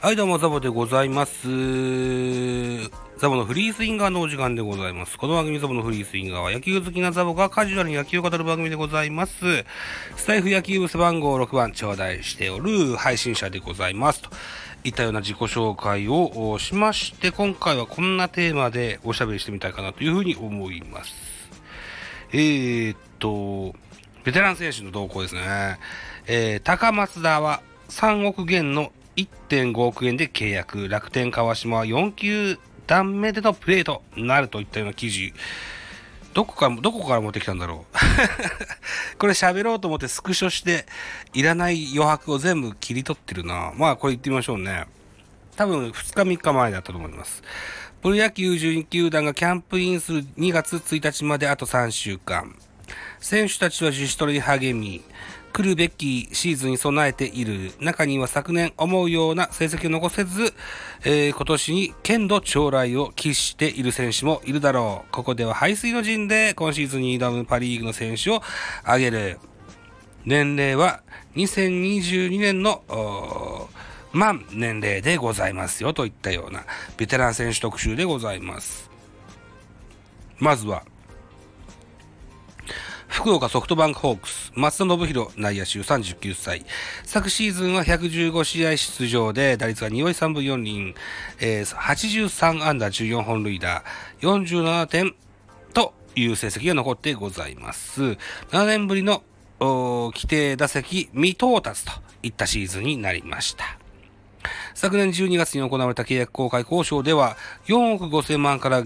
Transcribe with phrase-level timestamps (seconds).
[0.00, 1.48] はい、どうも、ザボでございます。
[3.18, 5.18] ザボのフリースインガーのお時間でございます。
[5.18, 9.34] この番組ザボのフリースインガーは野球好きなザボがカジュアルに野球を語る番組でございます。
[10.14, 14.22] スタイフ野球部背番号6番頂戴しておる配信者でございます。
[14.22, 14.30] と
[14.84, 21.12] いったような自己紹介をしまして、今回はこんなテーマでおしゃべりしてみたいかなというふうに思います。
[22.30, 23.74] えー、っと、
[24.22, 25.80] ベテラン選手の動向ですね。
[26.28, 30.88] えー、高松田は3億元の1.5億円で契約。
[30.88, 35.34] 楽天川島は4球段目でのプレーとなるといったような記事。
[36.34, 37.96] どこから、どこから持ってきたんだろう。
[39.18, 40.86] これ喋ろうと思ってスクショして、
[41.32, 43.72] いらない余白を全部切り取ってるな。
[43.76, 44.86] まあ、これ言ってみましょうね。
[45.56, 47.42] 多分2日3日前だったと思います。
[48.00, 52.54] プロ野球12球団がキャンプインする2月1日まであと3週間。
[53.18, 55.02] 選手たちは自主トレに励み、
[55.52, 57.72] 来るべきシーズンに備えている。
[57.80, 60.54] 中には昨年思うような成績を残せず、
[61.04, 65.12] えー今年に剣道将来を期している選手もいるだろう。
[65.12, 68.42] ここでは排水の陣で今シーズンに挑むパリーグの選手を
[68.82, 69.38] 挙げる。
[70.24, 71.02] 年齢は
[71.36, 72.82] 2022年の
[74.12, 76.64] 満年齢でございますよといったような
[76.96, 78.90] ベテラン選手特集でございます。
[80.38, 80.84] まずは、
[83.18, 86.64] 福岡ソフトバンクホークス、松田信弘内野手39歳。
[87.02, 90.94] 昨シーズンは115試合出場で、打率が2割3分4厘、
[91.40, 93.82] えー83安打14本塁打、
[94.20, 95.16] 47点
[95.74, 98.02] という成績が残ってございます。
[98.52, 99.24] 7年ぶりの
[99.58, 101.90] 規定打席未到達と
[102.22, 103.64] いったシーズンになりました。
[104.74, 108.84] 昨年12月に行われた契約公開交渉では、4億5000万から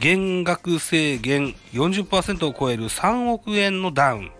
[0.00, 4.30] 減額制限40%を超える3億円のダウン。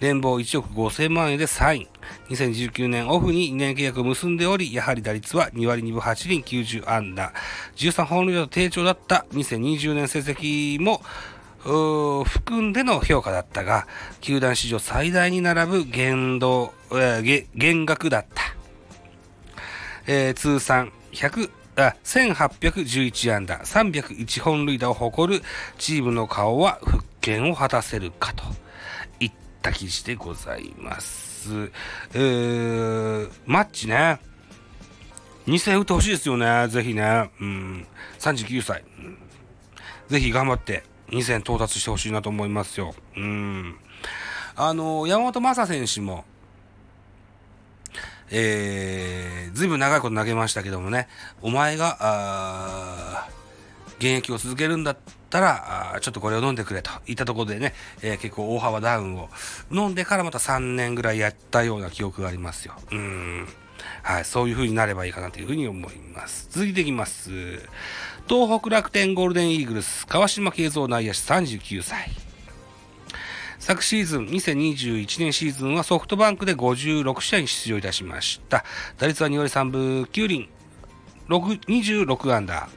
[0.00, 1.88] 年俸1億5000万円でサイン。
[2.28, 7.32] 2019年オフに2年契約を結んでおり、やはり打率は2割2分8厘90安打。
[7.76, 11.02] 13本塁打と低調だった2020年成績も、
[11.64, 13.86] 含んでの評価だったが、
[14.20, 18.42] 球団史上最大に並ぶ限度、えーげ減額だった。
[20.06, 25.42] えー通算100あ1811安打、301本塁打を誇る
[25.78, 28.44] チームの顔は復権を果たせるかと
[29.20, 31.70] いった記事でございます。
[32.14, 34.20] えー、マッチね。
[35.46, 36.68] 2戦打ってほしいですよね。
[36.68, 37.30] ぜひね。
[37.40, 37.86] うん。
[38.18, 38.84] 39歳。
[38.98, 39.18] うん
[40.08, 42.94] ぜひ頑張って2戦到達してほしいなと思いますよ。
[43.16, 43.76] うん。
[44.56, 46.24] あの、山本昌選手も、
[48.30, 51.08] えー、ずいぶん長いこと投げましたけどもね、
[51.42, 53.28] お前が、
[53.98, 54.96] 現役を続けるんだっ
[55.30, 59.28] たら、あちょっとこれを飲んでくれといったところでね、えー結構大幅ダウンを
[59.70, 62.74] 飲んでからまた3年ぐらいやったような記憶がありますよ。
[62.90, 63.48] うん。
[64.02, 66.48] はい、そういう風になればいいかなという風に思います。
[66.50, 67.30] 続いていきます。
[68.28, 72.23] 東北楽天ゴールデンイーグルス、川島慶三内野手39歳。
[73.58, 78.64] 昨シーズン、2021年シーズンはソフトバンクで56試合に出場いたしました。
[78.98, 80.48] 打率は2割3分9厘、
[81.28, 82.68] 26アンダ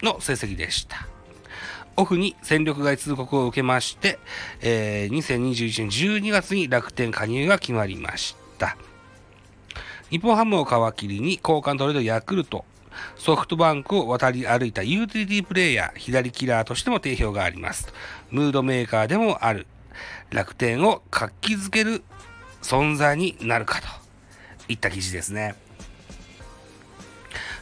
[0.00, 1.06] ーの成績でした。
[1.96, 4.18] オフに戦力外通告を受けまして、
[4.60, 8.76] えー2021年12月に楽天加入が決まりました。
[10.10, 12.64] 日本ハムを皮切りに交換トレードヤクルト、
[13.16, 17.92] ソフトバンクを渡り歩いたユーティリティプレイヤー、左キラーとしても定評があります。
[18.30, 19.66] ムードメーカーでもある。
[20.30, 22.02] 楽天を活気づける
[22.62, 23.86] 存在になるかと
[24.68, 25.54] いった記事ですね。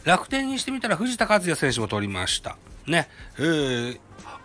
[0.03, 2.57] 楽天にしてみたら藤田和也選手も取りました。
[2.87, 3.09] ね。
[3.37, 3.99] えー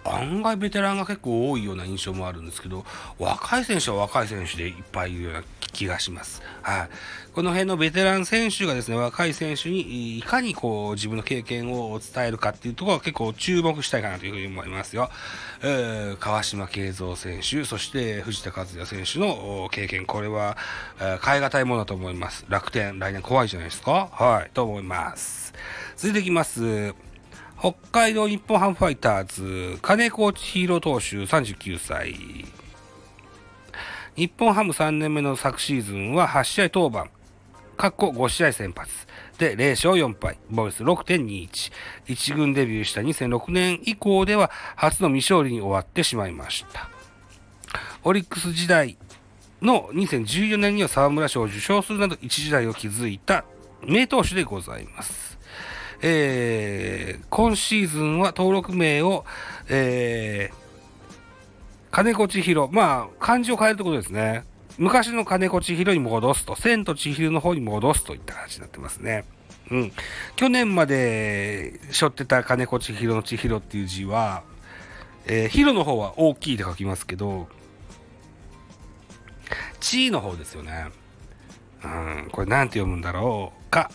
[0.06, 2.84] 案外ベテランが結構多いような印象もあるんですけど、
[3.18, 5.42] 若い選手は若い選手でいっぱいいるような
[5.74, 6.40] 気がします。
[6.62, 6.88] はい。
[7.34, 15.10] この辺のベテラン選手がですね、若い選手にいかにこう自分の経験を伝えるかっていうところは結構注目したいかなというふうに思いますよ。
[15.62, 20.56] えー川島慶三選手、そして藤田和也選手の経験、これは、
[21.00, 22.46] えー変え難いものだと思います。
[22.49, 25.52] 楽天、来年怖いじゃないですかはい、と思います。
[25.96, 26.94] 続いていきます。
[27.58, 32.14] 北海道日本ハムファイターズ、金子千尋投手39歳。
[34.16, 37.11] 日本ハム3年目の昨シーズンは8試合登板。
[37.76, 39.08] 過去5試合先発。
[39.38, 40.38] で、0勝4敗。
[40.49, 41.72] 防御率6.21。
[42.06, 46.88] 一軍デビューした2006年以降では初の未勝利に終わってしまいました。
[48.05, 48.96] オリックス時代
[49.61, 53.44] の2014年には沢村賞を受賞するなど一時代を築いた
[53.84, 55.40] 名投手でございます。
[56.02, 59.25] えー今シーズンは登録名を、
[59.69, 60.63] えー
[61.94, 64.44] 金子千尋、まあ、漢字を変えるってことですね。
[64.79, 69.25] 昔の金子千尋に戻すと、千と千尋の方に戻すといった感じになってますね。
[69.70, 69.93] うん。
[70.35, 74.43] 去年まで背負ってた金子千尋の千尋っていう字は、
[75.26, 77.46] えー、ヒロの方は大きいで書きますけど、
[79.79, 80.87] チーの方ですよね。
[81.85, 83.88] うん、これなんて読むんだろうか。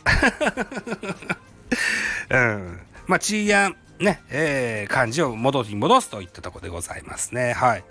[2.32, 2.80] うん。
[3.08, 7.54] まあ、チーヤン、ね、えー、漢字を戻り戻すといったところでございますね。
[7.54, 7.84] はい。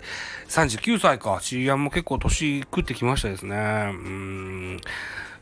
[0.47, 1.39] 39歳か。
[1.41, 3.55] チーヤンも結構年食ってきましたですね。
[3.55, 3.57] う
[4.09, 4.81] ん。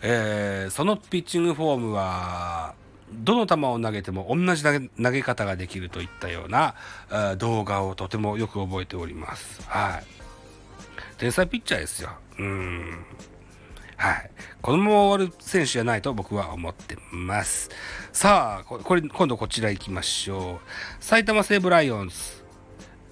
[0.02, 2.75] えー、そのピッチングフォームは、
[3.14, 6.75] どの球を投げても同じ投げ投げ方ができるといったような
[7.38, 9.62] 動画をとてもよく覚えております。
[9.70, 10.04] はい。
[11.18, 12.10] 天才ピッチャーですよ。
[12.38, 13.06] うん。
[13.98, 14.32] はい。
[14.62, 17.70] このまま終わる選手じゃないと僕は思ってます。
[18.14, 21.04] さあ、これ、今度こちら行きましょう。
[21.04, 22.16] 埼玉西武ライオンズ。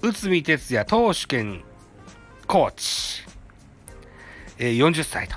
[0.01, 1.63] 内海哲也投手兼
[2.47, 3.23] コーチ。
[4.59, 5.35] えー、40歳と。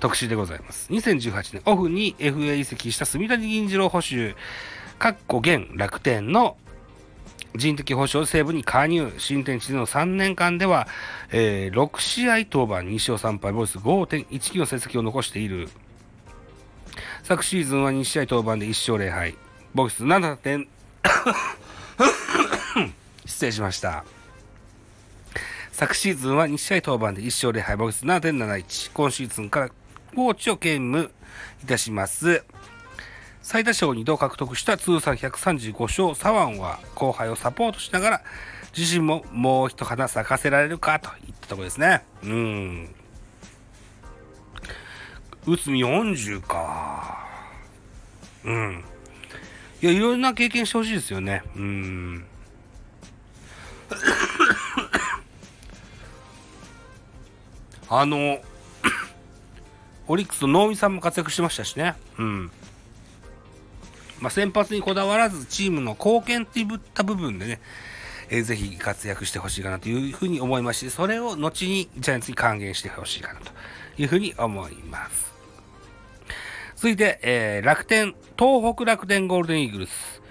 [0.00, 0.92] 特集でございます。
[0.92, 4.36] 2018年オフに FA 移籍した住谷銀次郎捕手、
[4.98, 6.58] かっこ現楽天の
[7.56, 9.12] 人的保障西部に加入。
[9.18, 10.88] 新天地での3年間では、
[11.30, 15.68] えー、6試合登板2勝3敗、ボイス5.19の成績を残している。
[17.22, 19.36] 昨シーズンは2試合登板で1勝0敗、
[19.72, 20.68] ボイス7点
[23.24, 24.04] 失礼しました。
[25.72, 28.92] 昨シーズンは2試合登板で1勝0敗、ボイス7.71。
[28.92, 31.10] 今シーズンからコーチを兼務
[31.62, 32.44] いたします。
[33.44, 38.22] 最多勝2度獲得した通算135勝左腕は後輩をサポートしながら
[38.74, 42.04] 自身ももう一花咲かせられるかといったところですね。
[42.22, 42.94] うん。
[45.46, 47.28] 内海40か。
[48.44, 48.84] うん。
[49.82, 51.42] いや、いろんな経験してほしいですよね。
[51.54, 52.24] うん。
[57.90, 58.40] あの、
[60.08, 61.94] オリックスの能見さんも活躍してましたしね。
[62.18, 62.50] うん。
[64.24, 67.60] まあ、先発にこだわらず、チームの貢献っていった部分でね、
[68.30, 73.52] えー、ぜひ活躍してほしいかなというふうに思いますし、それを後にジャイアンツに還元してほしいかなと
[73.98, 75.34] いうふうに思います。
[76.76, 80.22] 続いて、えー、楽天、東北楽天ゴールデンイーグルス。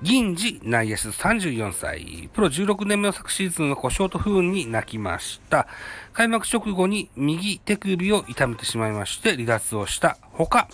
[0.00, 5.68] 銀次内野手34歳、プロ16年目の昨シーズンは故障と不運に泣きました。
[6.14, 10.68] 開幕直後に右手首を痛めてしまいまして離脱をしたほか、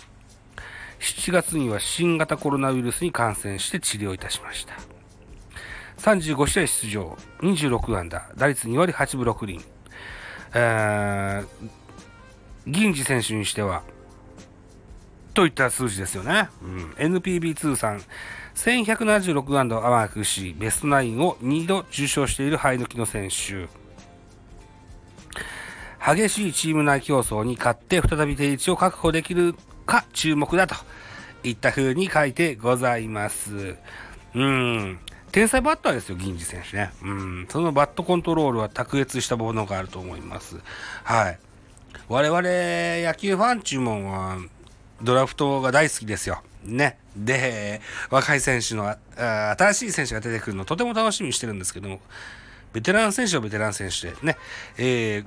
[1.03, 4.73] 7月には新型コロナウイルスに感染して治療いたしました。
[5.97, 9.61] 35試合出場、26安打、打率2割8分6厘。
[10.53, 11.69] えー、
[12.65, 13.83] 銀次選手にしては、
[15.33, 16.47] といった数字ですよね。
[16.61, 18.01] うん、NPB 通算
[18.55, 23.67] 1176安打をマークし、ベストナインを2度受賞しているハイノキの選手。
[26.05, 30.75] 激しいチーム内競争に勝って再び定位置を確保できるか注目だと
[31.43, 33.75] いった風に書いてございます。
[34.35, 34.99] うん。
[35.31, 36.91] 天才バッターですよ、銀次選手ね。
[37.01, 37.47] うん。
[37.49, 40.57] そのバットコントロールは卓越したものがあると思います。
[41.03, 41.39] はい。
[42.07, 44.37] 我々野球ファン注文は
[45.01, 46.41] ドラフトが大好きですよ。
[46.63, 46.97] ね。
[47.15, 51.99] で、若い選手の、新しい選手が出てくるのとても楽しみにしてるんですけども、
[52.73, 54.37] ベテラン選手はベテラン選手でね、
[54.77, 55.25] えー、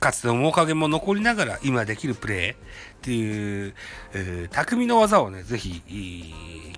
[0.00, 2.56] かつての面影も残りながら今できるプレーっ
[3.02, 3.74] ていう、
[4.14, 5.82] えー、匠の技をね、ぜひ、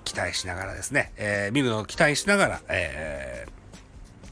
[0.05, 3.63] 期待しながらですね、えー、見るのを期待しながら、えー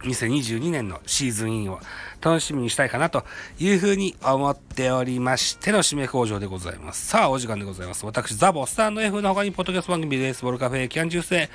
[0.03, 1.81] 2022年のシーズンインを
[2.21, 3.25] 楽しみにしたいかなと
[3.59, 7.09] いうふうに思っておりましての締め工場でございます。
[7.09, 8.07] さあ、お時間でございます。
[8.07, 11.51] 私、ザボスタンド F の他に、ポッドキャスト番組ベースボールカフェ、キャン中世、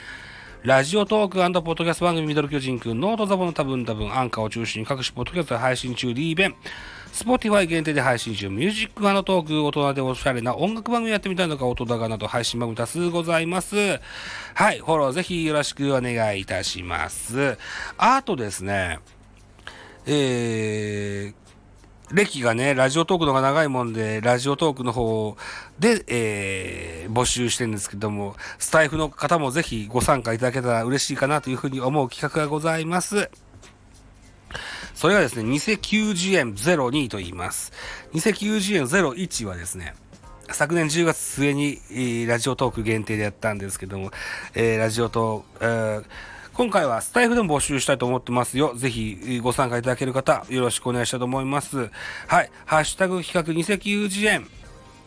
[0.65, 6.55] ラジオトークポッドキャスト番組ミドル巨人くん、ノートザボの多分多分、アンカーを中心に各種ポッドキャストで配信中、リーベン、
[7.13, 13.75] スポティファイ限定で配信中、ミュージックトーク、大人でおしゃれな音楽番組やってみたいのか、音高など配信番組多数ございます。
[14.55, 17.59] はい、フォローぜひよろしくお願いいたします。
[17.99, 18.97] あとですね、
[20.07, 21.44] えー、
[22.11, 25.37] 歴がね、ラジオトークの方が長いもんで、ラジオトークの方
[25.79, 33.29] で、えー、募集してるんですけども、スタイフの方もぜひご参加いただけたら嬉しいかなというふうに思う企画がございます。
[34.93, 37.73] それがですね、偽90円02と言います。
[38.13, 39.95] 偽90円01はですね、
[40.49, 44.11] 昨年10月末に、ラジオトーク限定でやったんですけども、
[44.53, 46.05] えー、ラジオと、えー、
[46.55, 48.75] 今回はスタイフでも募集したいと思ってますよ。
[48.75, 51.89] ぜひご参加いただける方、よろしくお願いしたいと思います。
[52.27, 52.49] はい。
[52.65, 54.47] ハッシュタグ企画偽90円。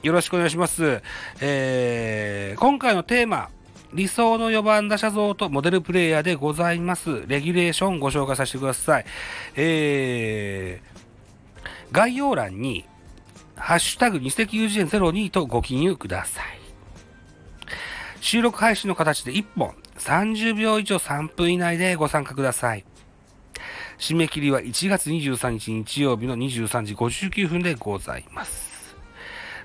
[0.02, 1.00] よろしくお願いします。
[1.40, 3.49] えー、今回のテーマ、
[3.95, 7.25] 理想の4番打者像とモデルプレイヤーでございます。
[7.26, 9.07] レギュレーションご紹介させてください。
[9.57, 12.85] えー、概要欄に、
[13.57, 16.57] ハッシュタグ2090 02とご記入ください。
[18.28, 22.85] 収録配信の形で1本、30秒以上3分以内でご参加ください。
[23.99, 28.94] 締め切りは1月23日日曜日の23時59分でございます。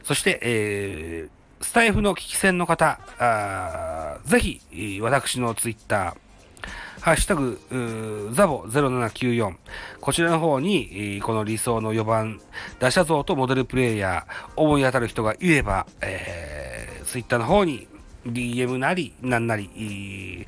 [0.03, 9.57] そして、えー、スタイフの聞き戦の方、あぜひ、私のツイッター、ハッシュタグ、ザボ0794。
[9.99, 12.39] こちらの方に、この理想の4番、
[12.79, 17.89] 打者像とモデルプレイヤー、思い当たる人がいれば、えー、ツイッターの方に
[18.25, 20.45] DM なり、なんなり、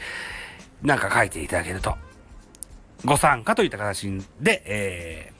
[0.81, 1.95] なんか書いていただけると、
[3.03, 4.07] ご参加といった形
[4.39, 5.33] で、え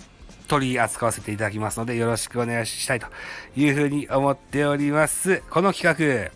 [0.46, 3.08] ー、取り扱わせていただきますので、よろしくお願いしたいと
[3.56, 5.42] いうふうに思っております。
[5.50, 6.32] この企画、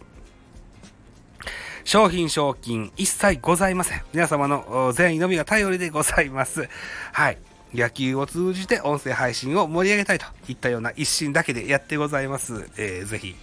[1.84, 4.02] 商品賞金一切ございません。
[4.14, 6.70] 皆様の善意のみが頼りでございます。
[7.12, 7.38] はい。
[7.74, 12.70] 野球を通じて音声配信を盛り上げたいといったような一心だけでやってございます。
[12.78, 13.36] えー、ぜひ、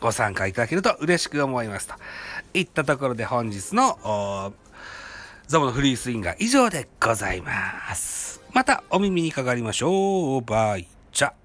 [0.00, 1.94] ご参加いただけると嬉しく思いますと。
[2.54, 4.52] いったところで本日の、
[5.46, 8.40] ゾボのフリースインガー以上でございます。
[8.52, 10.40] またお耳にかかりましょう。
[10.42, 11.39] バイチャ。